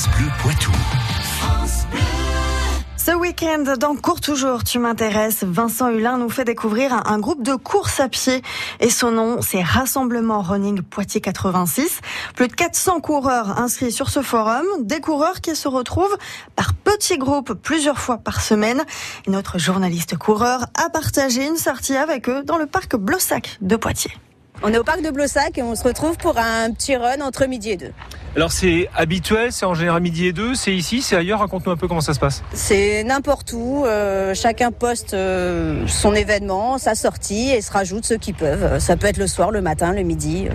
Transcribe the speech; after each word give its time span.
France 0.00 0.16
Bleu 0.16 0.28
Poitou. 0.40 0.72
Ce 2.96 3.10
week-end, 3.10 3.64
dans 3.78 3.94
Cours 3.96 4.20
Toujours, 4.20 4.64
tu 4.64 4.78
m'intéresses, 4.78 5.44
Vincent 5.44 5.90
Hulin 5.90 6.16
nous 6.16 6.30
fait 6.30 6.44
découvrir 6.44 6.94
un, 6.94 7.02
un, 7.06 7.18
groupe 7.18 7.42
de 7.42 7.54
course 7.54 8.00
à 8.00 8.08
pied. 8.08 8.40
Et 8.78 8.88
son 8.88 9.10
nom, 9.10 9.42
c'est 9.42 9.62
Rassemblement 9.62 10.40
Running 10.40 10.80
Poitiers 10.82 11.20
86. 11.20 12.00
Plus 12.34 12.48
de 12.48 12.52
400 12.54 13.00
coureurs 13.00 13.58
inscrits 13.58 13.92
sur 13.92 14.08
ce 14.08 14.22
forum. 14.22 14.64
Des 14.80 15.00
coureurs 15.00 15.42
qui 15.42 15.54
se 15.54 15.68
retrouvent 15.68 16.16
par 16.56 16.72
petits 16.72 17.18
groupes 17.18 17.52
plusieurs 17.52 17.98
fois 17.98 18.16
par 18.18 18.40
semaine. 18.40 18.82
Et 19.26 19.30
notre 19.30 19.58
journaliste 19.58 20.16
coureur 20.16 20.66
a 20.82 20.88
partagé 20.88 21.46
une 21.46 21.56
sortie 21.56 21.96
avec 21.96 22.28
eux 22.28 22.42
dans 22.42 22.56
le 22.56 22.66
parc 22.66 22.96
Blossac 22.96 23.58
de 23.60 23.76
Poitiers. 23.76 24.16
On 24.62 24.72
est 24.72 24.78
au 24.78 24.84
parc 24.84 25.02
de 25.02 25.10
Blossac 25.10 25.56
et 25.58 25.62
on 25.62 25.74
se 25.74 25.84
retrouve 25.84 26.16
pour 26.16 26.38
un 26.38 26.70
petit 26.70 26.96
run 26.96 27.20
entre 27.20 27.46
midi 27.46 27.70
et 27.70 27.76
deux. 27.76 27.92
Alors 28.36 28.52
c'est 28.52 28.88
habituel, 28.94 29.50
c'est 29.50 29.66
en 29.66 29.74
général 29.74 30.00
midi 30.00 30.26
et 30.26 30.32
deux, 30.32 30.54
c'est 30.54 30.72
ici, 30.72 31.02
c'est 31.02 31.16
ailleurs, 31.16 31.40
raconte-nous 31.40 31.72
un 31.72 31.76
peu 31.76 31.88
comment 31.88 32.00
ça 32.00 32.14
se 32.14 32.20
passe. 32.20 32.44
C'est 32.52 33.02
n'importe 33.02 33.52
où, 33.52 33.84
euh, 33.84 34.34
chacun 34.34 34.70
poste 34.70 35.14
euh, 35.14 35.84
son 35.88 36.14
événement, 36.14 36.78
sa 36.78 36.94
sortie 36.94 37.50
et 37.50 37.60
se 37.60 37.72
rajoute 37.72 38.04
ceux 38.04 38.18
qui 38.18 38.32
peuvent. 38.32 38.78
Ça 38.78 38.96
peut 38.96 39.08
être 39.08 39.16
le 39.16 39.26
soir, 39.26 39.50
le 39.50 39.60
matin, 39.60 39.92
le 39.92 40.02
midi. 40.02 40.46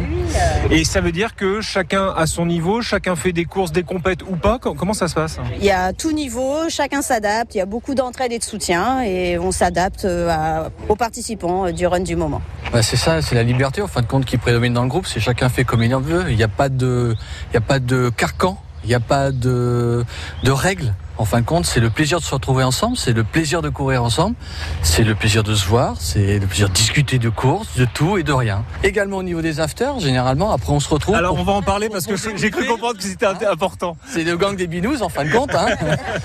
Et 0.71 0.85
ça 0.85 1.01
veut 1.01 1.11
dire 1.11 1.35
que 1.35 1.59
chacun 1.59 2.13
à 2.15 2.27
son 2.27 2.45
niveau, 2.45 2.81
chacun 2.81 3.17
fait 3.17 3.33
des 3.33 3.43
courses, 3.43 3.73
des 3.73 3.83
compètes 3.83 4.21
ou 4.23 4.37
pas? 4.37 4.57
Comment 4.57 4.93
ça 4.93 5.09
se 5.09 5.15
passe? 5.15 5.37
Il 5.59 5.65
y 5.65 5.71
a 5.71 5.91
tout 5.91 6.13
niveau, 6.13 6.69
chacun 6.69 7.01
s'adapte, 7.01 7.55
il 7.55 7.57
y 7.57 7.61
a 7.61 7.65
beaucoup 7.65 7.93
d'entraide 7.93 8.31
et 8.31 8.39
de 8.39 8.43
soutien 8.43 9.01
et 9.01 9.37
on 9.37 9.51
s'adapte 9.51 10.05
à, 10.05 10.69
aux 10.87 10.95
participants 10.95 11.69
du 11.71 11.85
run 11.87 11.99
du 11.99 12.15
moment. 12.15 12.41
Bah 12.71 12.81
c'est 12.81 12.97
ça, 12.97 13.21
c'est 13.21 13.35
la 13.35 13.43
liberté 13.43 13.81
en 13.81 13.87
fin 13.87 14.01
de 14.01 14.07
compte 14.07 14.25
qui 14.25 14.37
prédomine 14.37 14.73
dans 14.73 14.83
le 14.83 14.89
groupe, 14.89 15.07
c'est 15.07 15.19
chacun 15.19 15.49
fait 15.49 15.65
comme 15.65 15.83
il 15.83 15.93
en 15.93 15.99
veut, 15.99 16.23
il 16.29 16.37
n'y 16.37 16.43
a 16.43 16.47
pas 16.47 16.69
de... 16.69 17.15
Il 17.51 17.53
y 17.53 17.57
a 17.57 17.61
pas 17.67 17.79
de 17.79 18.09
carcan, 18.09 18.57
il 18.83 18.89
n'y 18.89 18.95
a 18.95 18.99
pas 18.99 19.31
de, 19.31 20.05
de 20.43 20.51
règles. 20.51 20.93
En 21.17 21.23
fin 21.23 21.39
de 21.39 21.45
compte, 21.45 21.65
c'est 21.65 21.79
le 21.79 21.89
plaisir 21.89 22.19
de 22.19 22.25
se 22.25 22.33
retrouver 22.33 22.65
ensemble, 22.65 22.97
c'est 22.97 23.13
le 23.13 23.23
plaisir 23.23 23.61
de 23.61 23.69
courir 23.69 24.03
ensemble, 24.03 24.35
c'est 24.81 25.03
le 25.03 25.15
plaisir 25.15 25.43
de 25.43 25.55
se 25.55 25.65
voir, 25.65 25.95
c'est 25.97 26.39
le 26.39 26.45
plaisir 26.45 26.67
de 26.67 26.73
discuter 26.73 27.19
de 27.19 27.29
courses, 27.29 27.77
de 27.77 27.85
tout 27.85 28.17
et 28.17 28.23
de 28.23 28.33
rien. 28.33 28.65
Également 28.83 29.17
au 29.17 29.23
niveau 29.23 29.41
des 29.41 29.61
afters, 29.61 29.97
généralement, 29.99 30.51
après 30.51 30.73
on 30.73 30.81
se 30.81 30.89
retrouve. 30.89 31.15
Alors 31.15 31.39
on 31.39 31.43
va 31.43 31.53
en 31.53 31.61
parler 31.61 31.87
parce 31.87 32.05
que 32.05 32.15
j'ai 32.35 32.51
cru 32.51 32.65
comprendre 32.65 32.97
que 32.97 33.03
c'était 33.03 33.27
important. 33.49 33.95
C'est 34.07 34.25
le 34.25 34.35
gang 34.35 34.57
des 34.57 34.67
binous 34.67 35.01
en 35.01 35.09
fin 35.09 35.23
de 35.23 35.31
compte. 35.31 35.55
Hein. 35.55 35.67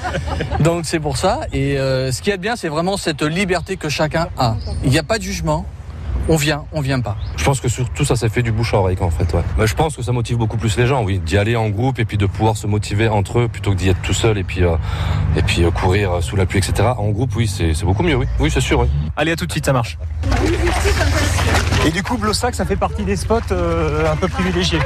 Donc 0.61 0.85
c'est 0.87 1.01
pour 1.01 1.17
ça. 1.17 1.43
Et 1.53 1.79
euh, 1.79 2.11
ce 2.11 2.21
qui 2.21 2.31
est 2.31 2.37
bien, 2.37 2.57
c'est 2.57 2.69
vraiment 2.69 2.97
cette 2.97 3.23
liberté 3.23 3.77
que 3.77 3.89
chacun 3.89 4.29
a. 4.39 4.57
Il 4.83 4.91
n'y 4.91 4.99
a 4.99 5.05
pas 5.05 5.19
de 5.19 5.23
jugement 5.23 5.67
on 6.31 6.37
vient, 6.37 6.65
on 6.73 6.81
vient 6.81 7.01
pas. 7.01 7.17
Je 7.37 7.45
pense 7.45 7.61
que 7.61 7.69
surtout 7.69 8.05
ça, 8.05 8.15
ça 8.15 8.29
fait 8.29 8.43
du 8.43 8.53
bouche 8.53 8.73
à 8.73 8.79
oreille 8.79 8.97
en 9.01 9.11
fait. 9.11 9.33
Ouais. 9.35 9.43
Mais 9.59 9.67
je 9.67 9.75
pense 9.75 9.97
que 9.97 10.03
ça 10.03 10.13
motive 10.13 10.37
beaucoup 10.37 10.57
plus 10.57 10.77
les 10.79 10.87
gens, 10.87 11.03
oui, 11.03 11.19
d'y 11.19 11.37
aller 11.37 11.57
en 11.57 11.69
groupe 11.69 11.99
et 11.99 12.05
puis 12.05 12.17
de 12.17 12.27
pouvoir 12.27 12.57
se 12.57 12.69
motiver 12.69 13.09
entre 13.09 13.41
eux 13.41 13.49
plutôt 13.49 13.73
que 13.73 13.77
d'y 13.77 13.89
être 13.89 14.01
tout 14.01 14.15
seul 14.15 14.39
et 14.39 14.45
puis 14.45 14.63
euh, 14.63 14.77
et 15.37 15.43
puis 15.43 15.65
euh, 15.65 15.73
courir 15.73 16.23
sous 16.23 16.37
la 16.37 16.47
pluie, 16.47 16.59
etc. 16.59 16.91
En 16.97 17.11
groupe, 17.11 17.35
oui, 17.35 17.49
c'est 17.49 17.85
beaucoup 17.85 18.05
mieux, 18.05 18.15
oui, 18.15 18.27
oui, 18.39 18.49
c'est 18.49 18.61
sûr. 18.61 18.79
Oui. 18.79 18.87
Allez, 19.17 19.33
à 19.33 19.37
tout 19.37 19.47
de 19.47 19.51
suite, 19.51 19.67
ça 19.67 19.73
marche. 19.73 19.99
Et 21.87 21.91
du 21.91 22.03
coup, 22.03 22.19
Blossac, 22.19 22.55
ça 22.55 22.67
fait 22.67 22.77
partie 22.77 23.05
des 23.05 23.17
spots 23.17 23.41
euh, 23.53 24.13
un 24.13 24.17
peu 24.17 24.29
privilégiés. 24.29 24.81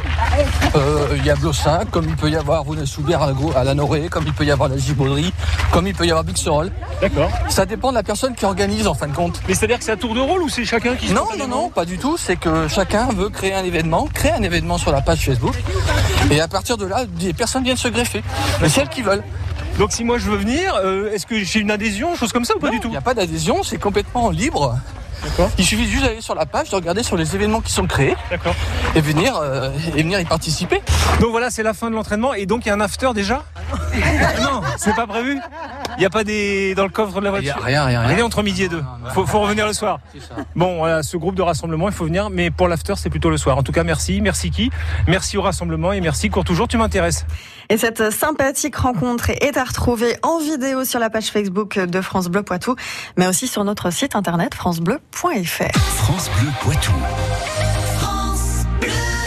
Il 0.74 0.80
euh, 0.80 1.16
y 1.24 1.30
a 1.30 1.34
Blossac, 1.34 1.90
comme 1.90 2.08
il 2.08 2.14
peut 2.14 2.30
y 2.30 2.36
avoir 2.36 2.62
Rounès-Soubert 2.62 3.20
à, 3.20 3.32
à 3.56 3.64
la 3.64 3.74
Norée, 3.74 4.08
comme 4.08 4.24
il 4.26 4.32
peut 4.32 4.44
y 4.44 4.52
avoir 4.52 4.68
la 4.68 4.76
Gibauderie, 4.76 5.32
comme 5.72 5.88
il 5.88 5.94
peut 5.94 6.06
y 6.06 6.10
avoir 6.10 6.22
Bixerolles. 6.22 6.70
D'accord. 7.00 7.30
Ça 7.48 7.66
dépend 7.66 7.90
de 7.90 7.96
la 7.96 8.04
personne 8.04 8.34
qui 8.34 8.44
organise 8.44 8.86
en 8.86 8.94
fin 8.94 9.08
de 9.08 9.14
compte. 9.14 9.40
Mais 9.48 9.54
c'est-à-dire 9.54 9.78
que 9.78 9.84
c'est 9.84 9.92
à 9.92 9.96
tour 9.96 10.14
de 10.14 10.20
rôle 10.20 10.42
ou 10.42 10.48
c'est 10.48 10.64
chacun 10.64 10.94
qui 10.94 11.12
Non, 11.12 11.26
non, 11.38 11.48
non, 11.48 11.68
pas 11.68 11.84
du 11.84 11.98
tout. 11.98 12.16
C'est 12.16 12.36
que 12.36 12.68
chacun 12.68 13.08
veut 13.08 13.28
créer 13.28 13.54
un 13.54 13.64
événement, 13.64 14.06
créer 14.12 14.32
un 14.32 14.42
événement 14.42 14.78
sur 14.78 14.92
la 14.92 15.00
page 15.00 15.24
Facebook. 15.24 15.54
Et 16.30 16.40
à 16.40 16.48
partir 16.48 16.76
de 16.76 16.86
là, 16.86 17.04
des 17.06 17.32
personnes 17.32 17.64
viennent 17.64 17.76
se 17.76 17.88
greffer. 17.88 18.22
Les 18.62 18.68
celles 18.68 18.88
qui 18.88 19.02
veulent. 19.02 19.22
Donc 19.78 19.92
si 19.92 20.04
moi 20.04 20.18
je 20.18 20.30
veux 20.30 20.36
venir, 20.36 20.74
euh, 20.84 21.12
est-ce 21.12 21.26
que 21.26 21.42
j'ai 21.42 21.58
une 21.58 21.70
adhésion, 21.70 22.14
chose 22.14 22.32
comme 22.32 22.44
ça 22.44 22.54
ou 22.54 22.60
pas 22.60 22.68
non, 22.68 22.74
du 22.74 22.80
tout 22.80 22.88
Il 22.88 22.92
n'y 22.92 22.96
a 22.96 23.00
pas 23.00 23.14
d'adhésion, 23.14 23.62
c'est 23.62 23.78
complètement 23.78 24.30
libre. 24.30 24.76
Il 25.58 25.64
suffit 25.64 25.88
juste 25.88 26.04
d'aller 26.04 26.20
sur 26.20 26.34
la 26.34 26.46
page, 26.46 26.70
de 26.70 26.76
regarder 26.76 27.02
sur 27.02 27.16
les 27.16 27.34
événements 27.34 27.60
qui 27.60 27.72
sont 27.72 27.86
créés 27.86 28.14
et 28.94 29.00
venir, 29.00 29.36
euh, 29.36 29.70
et 29.96 30.02
venir 30.02 30.20
y 30.20 30.24
participer. 30.24 30.82
Donc 31.20 31.30
voilà, 31.30 31.50
c'est 31.50 31.62
la 31.62 31.74
fin 31.74 31.90
de 31.90 31.94
l'entraînement 31.94 32.34
et 32.34 32.46
donc 32.46 32.66
il 32.66 32.68
y 32.68 32.70
a 32.70 32.74
un 32.74 32.80
after 32.80 33.10
déjà? 33.14 33.42
Non, 34.42 34.60
c'est 34.76 34.94
pas 34.94 35.06
prévu? 35.06 35.40
Il 35.96 36.00
n'y 36.00 36.06
a 36.06 36.10
pas 36.10 36.24
des 36.24 36.74
dans 36.74 36.84
le 36.84 36.90
coffre 36.90 37.18
de 37.20 37.24
la 37.24 37.30
voiture 37.30 37.56
Rien, 37.62 37.84
rien, 37.84 38.00
rien. 38.00 38.16
Rien 38.16 38.24
entre 38.24 38.42
midi 38.42 38.64
et 38.64 38.68
deux. 38.68 38.82
Faut, 39.12 39.26
faut 39.26 39.40
revenir 39.40 39.66
le 39.66 39.72
soir. 39.72 40.00
Bon, 40.56 40.78
voilà, 40.78 41.02
ce 41.02 41.16
groupe 41.16 41.34
de 41.34 41.42
rassemblement, 41.42 41.88
il 41.88 41.94
faut 41.94 42.04
venir, 42.04 42.30
mais 42.30 42.50
pour 42.50 42.68
l'after, 42.68 42.94
c'est 42.96 43.10
plutôt 43.10 43.30
le 43.30 43.36
soir. 43.36 43.58
En 43.58 43.62
tout 43.62 43.72
cas, 43.72 43.84
merci, 43.84 44.20
merci 44.20 44.50
qui 44.50 44.70
Merci 45.06 45.36
au 45.36 45.42
rassemblement 45.42 45.92
et 45.92 46.00
merci 46.00 46.30
cours 46.30 46.44
toujours, 46.44 46.68
tu 46.68 46.76
m'intéresses. 46.76 47.26
Et 47.70 47.76
cette 47.76 48.10
sympathique 48.10 48.76
rencontre 48.76 49.30
est 49.30 49.56
à 49.56 49.64
retrouver 49.64 50.16
en 50.22 50.38
vidéo 50.38 50.84
sur 50.84 50.98
la 51.00 51.10
page 51.10 51.26
Facebook 51.26 51.78
de 51.78 52.00
France 52.00 52.28
Bleu 52.28 52.42
Poitou, 52.42 52.76
mais 53.16 53.26
aussi 53.26 53.48
sur 53.48 53.64
notre 53.64 53.90
site 53.90 54.16
internet 54.16 54.54
francebleu.fr. 54.54 55.78
France 55.78 56.30
Bleu 56.38 56.50
Poitou. 56.60 56.92